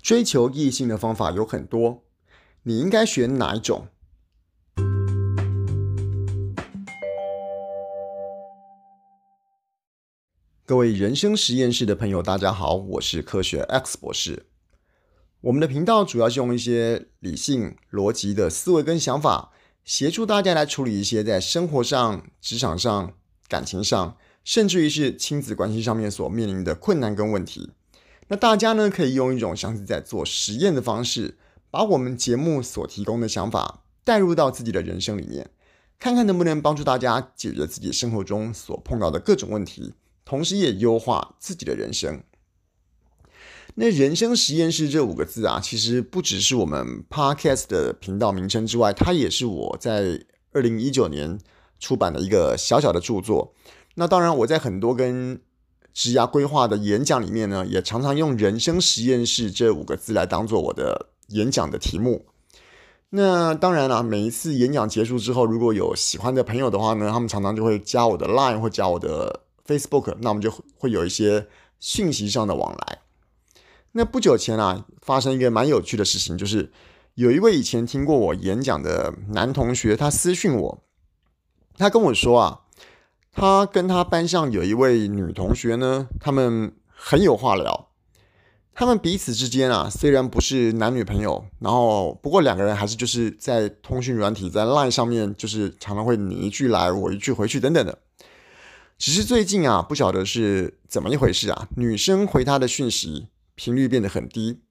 [0.00, 2.04] 追求异性的方法有很多，
[2.62, 3.88] 你应该选哪一种？
[10.64, 14.46] 各位人生实验室的朋友，大家好，我是科学 X 博士。
[15.40, 19.52] 我们的频道主要是用一些理性、逻辑的思维跟想法，
[19.84, 23.14] 协助大家来处理一些在生活上、职场上、
[23.48, 27.70] 感情上，甚至于是亲子关系上面所面临的困难跟问题。
[28.28, 31.38] 那大家呢，可以用一种像是在做实验的方式，
[31.70, 35.50] 把我们节目所提供的想法带入到自己的人生里面，
[35.98, 42.22] 看看能不能帮助大家解决自己生活中所碰到的各种问题，同时也优化自己的人生。
[43.74, 51.38] 那人生实验室这五个字啊，其实不只是我们 Podcast 的频道名称之外，它也是我在二零一九年
[51.78, 53.54] 出版的一个小小的著作。
[53.94, 55.40] 那当然，我在很多跟
[55.92, 62.26] 职涯规划的演讲里面呢，也常常用“人生实验室”这五个字来当做我的演讲的题目。
[63.10, 71.48] 那当然了，每一次演讲结束之后，如果有喜欢的朋友的话呢，他们常常就会加我的 Line 或加我的 Facebook，那我们就会有一些
[71.80, 72.98] 讯息上的往来。
[73.92, 76.70] 那不久前啊，发生一个蛮有趣的事情，就是
[77.14, 80.82] 有一位以前听过我演讲的男同学，他私讯我，
[81.76, 82.60] 他跟我说啊。
[83.38, 87.90] 他跟他班上有一位女同学呢，他们很有话聊。
[88.74, 97.96] 他们彼此之间啊，虽然不是男女朋友，然后不过两个人还是就是在通讯软体，在 Line 上面，就是常常会你一句来我一句回去等等的。
[98.98, 104.62] 只是最近啊，不晓得是怎么一回事啊，女生回他的讯息频率变得很低。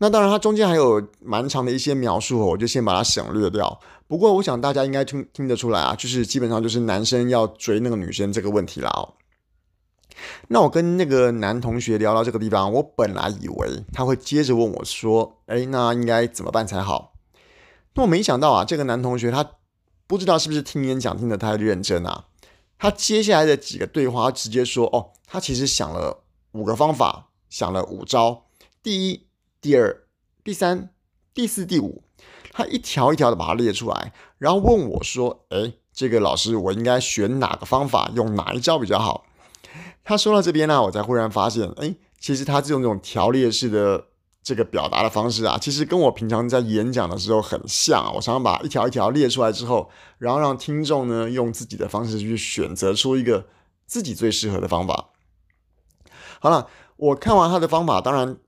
[0.00, 3.80] 那当然，他中间还有蛮长的一些描述，我就先把它省略掉。
[4.06, 9.14] 不过，我想大家应该听听得出来啊，就是基本上就是男生要追那个女生这个问题啦哦。
[10.46, 17.14] 那我跟那个男同学聊到这个地方，我本来以为他会接着问我说：“哎，那应该怎么办才好？”
[17.94, 19.44] 那我没想到啊，这个男同学他
[20.06, 22.26] 不知道是不是听演讲听得太认真啊，
[22.78, 26.22] 他接下来的几个对话直接说：“哦，他其实想了
[26.52, 28.44] 五个方法，想了五招。
[28.80, 29.26] 第一。”
[29.60, 30.04] 第二、
[30.44, 30.90] 第三、
[31.34, 32.04] 第四、第五，
[32.52, 39.26] 他一条一条的把它列出来，然后问我说：“诶，这个老师，我应该选哪个方法，用哪一招比较好？”
[40.04, 44.06] 他说到这边呢，我才忽然发现，诶，其实他这种这种条列式的
[44.42, 48.14] 这个表达的方式啊，其实跟我平常在演讲的时候很像。
[48.14, 53.46] 我常常把一条一条列出来之后，然后让听众呢用自己的方式去选择出一个
[53.86, 55.10] 自己最适合的方法。
[56.40, 58.38] 好了，我看完他的方法，当然。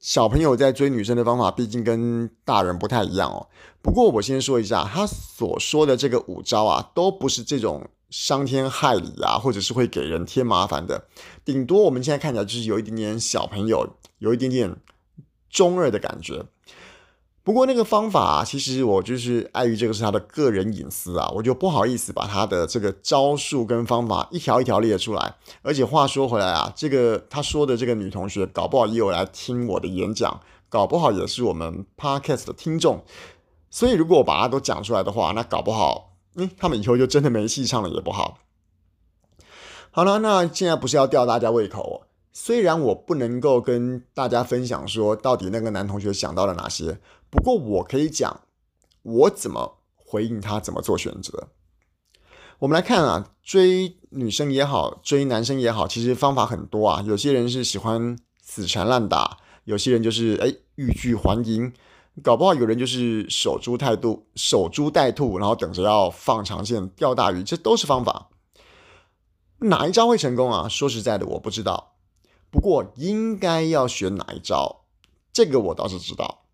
[0.00, 3.48] 小朋友在追女生的方法，毕竟跟大人不太一样哦。
[3.82, 11.08] 不过我先说一下，他所说的这个五招啊，都不是这种伤天害理啊，或者是会给人添麻烦的。
[11.44, 14.76] 顶多我们现在看起来就是有一点点小朋友，有一点点
[15.50, 16.44] 中二的感觉。
[17.48, 25.34] 不过那个方法啊，其实我就是碍于这个是他的个人隐私啊，我就不好意思把他的这个招数跟方法一条一条列出来。
[25.62, 33.02] 而且话说回来啊，这个他说的这个女同学，搞不好也有来听我的演讲，搞不好也是我们 Podcast 的听众。
[33.70, 38.40] 所以如果我把它都讲出来的话，那搞不好，嗯，他们以后就真的没戏唱了也不好。
[39.90, 42.07] 好了，那现在不是要吊大家胃口哦。
[42.40, 48.42] 虽然我不能够跟大家分享说到底那个男同学想到了哪些，不过我可以讲
[49.02, 51.48] 我怎么回应他，怎么做选择。
[52.60, 57.02] 我们来看啊，追女生也好，追男生也好，其实方法很多啊。
[57.04, 61.72] 有些人是喜欢死缠烂打，有些人就是哎欲拒还迎，
[62.22, 68.28] 搞不好有人就是守株待兔，守株待兔，然后等着要放长线钓大鱼，这都是方法。
[69.58, 70.68] 哪一招会成功啊？
[70.68, 71.96] 说实在的，我不知道。
[72.50, 74.84] 不过应该要选哪一招，
[75.32, 76.44] 这个我倒是知道。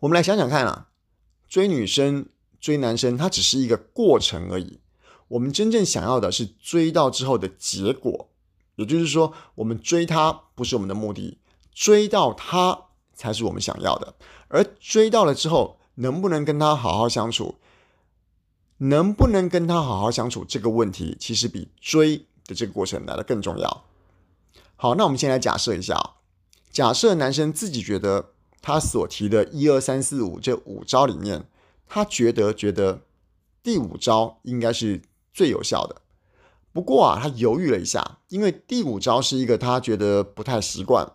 [0.00, 0.88] 我们来想想看啊，
[1.48, 2.26] 追女生、
[2.60, 4.80] 追男生，它只是一个过程而已。
[5.28, 8.28] 我们真正想要的是追到之后的结果，
[8.76, 11.38] 也就是说，我们追他不是我们的目的，
[11.72, 14.14] 追到他才是我们想要的。
[14.48, 17.56] 而追到了之后，能不能跟他好好相处，
[18.78, 23.84] 能不能跟他好好相处，这个问题其实比追的这个过程来的更重要。
[24.84, 26.16] 好，那我们先来假设一下啊，
[26.70, 31.48] 假设男生自己觉得他所提的一二三四五这五招里面，
[31.86, 33.00] 他觉得觉得
[33.62, 35.00] 第五招应该是
[35.32, 36.02] 最有效的。
[36.70, 41.10] 不过啊，他犹豫了一下，因为第五招是一个他觉得不太习惯，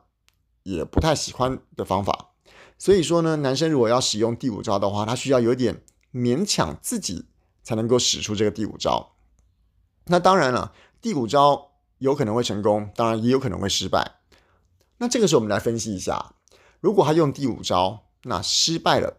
[0.63, 2.31] 也不太喜欢的方法。
[2.79, 7.25] 所以说呢，男生如果要使用第五招的话，他需要有点勉强自己
[7.61, 9.11] 才能够使出这个第五招。
[10.05, 11.68] 那当然了，第五招。
[11.99, 14.15] 有可能会成功，当然也有可能会失败。
[14.97, 16.33] 那这个时候我们来分析一下，
[16.81, 19.17] 如果他用第五招，那失败了，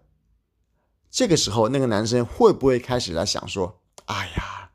[1.11, 4.73] 这个时候那个男生会不会开始来想说：“哎呀，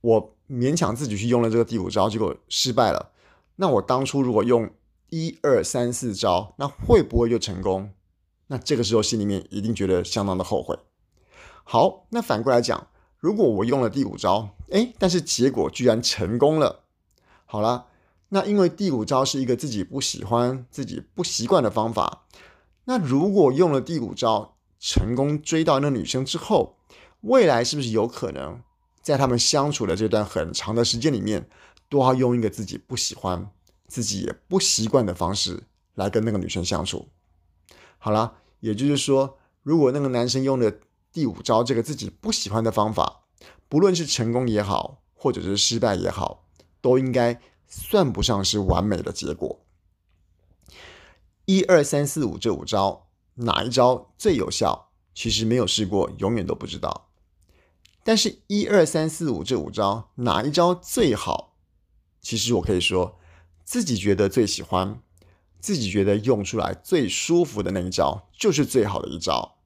[0.00, 3.12] 我勉强自己去用了这个第五招，结果失败了。
[3.56, 4.70] 那我当初如果用
[5.10, 7.92] 一二三四招，那会不会就成功？
[8.48, 10.78] 那这个时候心里面一定觉得相当的后悔。
[11.64, 12.88] 好，那反过来讲，
[13.18, 16.86] 如果我用了第五招，哎，但是结果居然成功了。
[17.48, 17.86] 好了。”
[18.30, 22.26] 那因为第五招是一个自己不喜欢、自己不习惯的方法。
[22.84, 26.76] 那如果用了第五招成功追到那女生之后，
[27.22, 28.60] 未来是不是有可能
[29.00, 31.48] 在他们相处的这段很长的时间里面，
[31.88, 33.50] 都要用一个自己不喜欢、
[33.86, 35.62] 自己也不习惯的方式
[35.94, 37.08] 来跟那个女生相处？
[37.98, 40.80] 好了，也就是说，如果那个男生用的
[41.10, 43.22] 第五招这个自己不喜欢的方法，
[43.70, 46.44] 不论是成功也好，或者是失败也好，
[46.88, 47.40] 都应该。
[47.70, 49.60] 算不上是完美的结果。
[51.44, 54.88] 一二三四五这五招，哪一招最有效？
[55.14, 57.10] 其实没有试过，永远都不知道。
[58.02, 61.58] 但是，一二三四五这五招，哪一招最好？
[62.22, 63.18] 其实我可以说，
[63.64, 65.02] 自己觉得最喜欢，
[65.60, 69.57] 自己觉得用出来最舒服的那一招，就是最好的一招。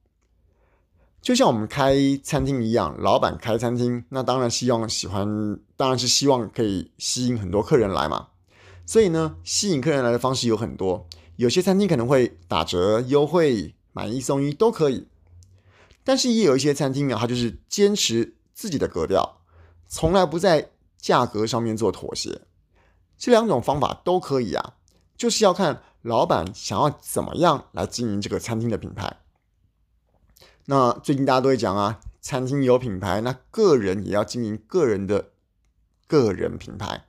[1.22, 8.30] 就像我们开餐厅一样，老板开餐厅，那当然希望喜欢，当然是希望可以吸引很多客人来嘛。
[8.84, 15.06] 所以呢，吸引客人来的方式有很多，有些餐厅可能会打折、优惠、买一送一都可以。
[16.02, 19.38] 但是也有一些餐厅啊，它就是坚持自己的格调，
[19.86, 22.40] 从来不在价格上面做妥协。
[23.16, 24.74] 这两种方法都可以啊，
[25.16, 29.19] 就是要看老板想要怎么样来经营这个餐厅的品牌。
[30.67, 35.31] 那最近大家都会讲啊，餐厅有品牌，那个人也要经营个人的
[36.06, 37.05] 个人品牌。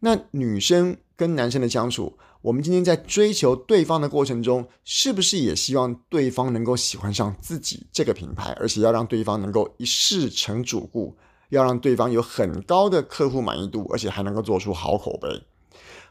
[0.00, 11.16] 那女生跟男生的相处，我们今天在追求对方的过程中，是不是也希望对方能够喜欢上自己这个品牌，而且要让对方能够一试成主顾，
[11.48, 15.44] 要让对方有很高的客户满意度，而且还能够做出好口碑。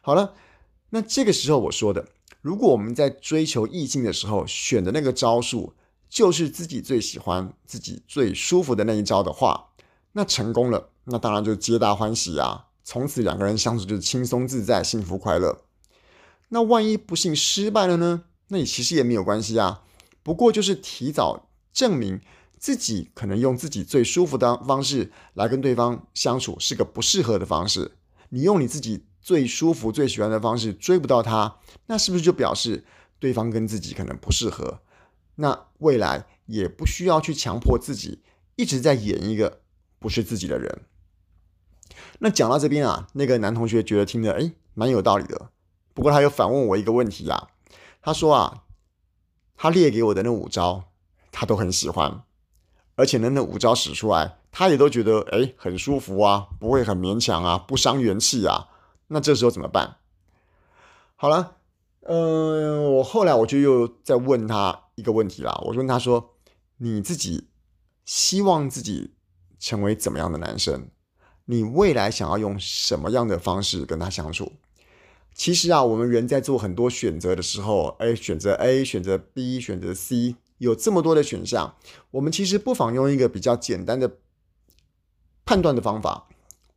[0.02, 0.34] 好了，
[0.90, 2.08] 那这个时候我说的，
[2.42, 5.74] 如果我们在追求异性的时候选的那个招数，
[6.16, 9.72] 就是自己最喜欢、自己最舒服的那一招的话，
[10.14, 12.68] 那成功了，那当然就皆大欢喜啊！
[12.86, 15.66] 从此两个人相处就是轻松自在、幸福快乐。
[16.48, 18.24] 那万一不幸失败了呢？
[18.48, 19.82] 那你其实也没有关系啊，
[20.24, 22.22] 不过就是提早证明
[22.58, 27.98] 自己可能用自己最舒服的方式来跟对方相处是个不适合的方式。
[28.30, 31.58] 你用你自己最舒服、最喜欢的方式追不到他，
[31.88, 32.86] 那是不是就表示
[33.20, 34.80] 对方跟自己可能不适合？
[35.36, 38.24] 那未来也不需要去强迫自己
[38.56, 39.62] 一直在演一个
[40.00, 40.82] 不是自己的人。
[42.20, 45.50] 那讲到这边啊，那个男同学觉得听着诶蛮有道理的。
[45.94, 47.50] 不过他又反问我一个问题啊，
[48.02, 48.64] 他说啊，
[49.56, 50.86] 他列给我的那五招
[51.32, 52.24] 他都很喜欢，
[52.96, 58.70] 而且呢那五招使出来，他也都觉得诶很舒服啊，不会很勉强啊，不伤元气啊。
[59.08, 59.98] 那这时候怎么办？
[61.16, 61.55] 好了。
[62.08, 65.60] 嗯，我后来我就又再问他一个问题啦。
[65.66, 66.36] 我就问他说
[66.78, 67.48] ：“你自己
[68.06, 69.16] 希望自己
[69.58, 70.90] 成为怎么样的男生？
[71.46, 74.52] 你未来想要用什么样的方式跟他相处？”
[75.34, 81.76] 其实啊，我们人在做很多选择的时候，哎，选择 A，选择 B，选择 C，有这么多的选项，
[82.12, 84.18] 我们其实不妨用一个比较简单的
[85.44, 86.28] 判断的方法。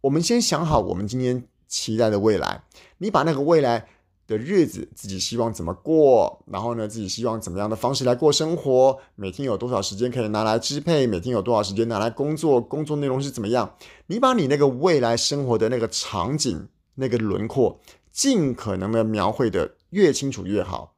[0.00, 2.64] 我们先想好我们今天期待的未来，
[2.97, 3.91] 你把那个未来。
[4.28, 6.44] 的日子，自己希望怎么过？
[6.47, 8.99] 然后呢，自己希望怎么样的方式来过生活？
[9.14, 11.06] 每天有多少时间可以拿来支配？
[11.06, 12.61] 每天有多少时间拿来工作？
[12.61, 13.75] 工作内容是怎么样？
[14.06, 17.80] 你把你那个未来生活的那个场景、那个轮廓，
[18.12, 20.94] 尽可能的描绘的越清楚越好。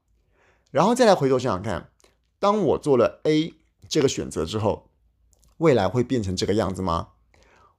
[0.72, 1.90] 然后再来回头想想看，
[2.40, 3.54] 当我做了 A
[3.88, 4.88] 这个选择之后，
[5.58, 7.10] 未来会变成这个样子吗？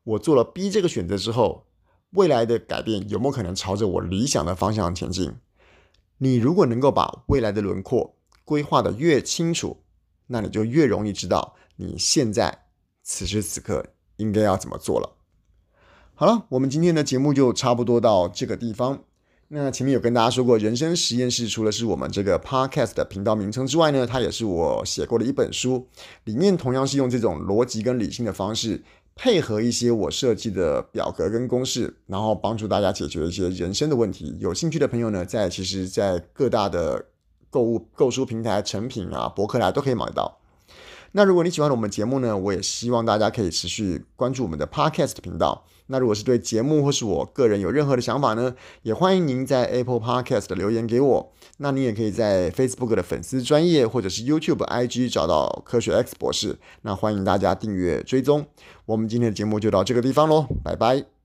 [0.04, 1.66] 我做了 B 这个选择之后，
[2.12, 5.36] 未来的改变有没有可能朝着我理想的方向前进？
[6.18, 9.78] 你如果能够把未来的轮廓规划得越清楚，
[10.28, 12.66] 那你就越容易知道你现在
[13.02, 13.86] 此时此刻
[14.18, 15.18] 应该要怎么做了。
[16.14, 19.04] 好了，我们今天的节目就差不多到这个地方。
[19.48, 25.88] 那前面有跟大家说过，人生实验室除了是我们这个 podcast 的频道名称之外呢，它也是我写过的一本书，
[26.26, 28.84] 里面同样是用这种逻辑跟理性的方式。
[29.24, 34.36] 配合一些我设计的表格跟公式，然后帮助大家解决一些人生的问题。
[34.40, 37.06] 有兴趣的朋友呢，在其实，在各大的
[37.52, 40.41] 购物购书平台、成品啊、博客啊都可以买到。
[41.14, 45.66] 那如果你喜欢我们节目呢，我也希望大家可以持续关注我们的 Podcast 频道。
[45.88, 51.34] 那如果是对节目或是我个人有任何的想法呢，也欢迎您在 Apple Podcast 留言给我。
[51.58, 56.58] 那你也可以在 Facebook 的粉丝专业或者是 YouTube IG 找到科学 X 博士。
[56.84, 58.46] 那欢迎大家订阅追踪。
[58.86, 61.21] 我们今天的节目就到这个地方喽，拜拜。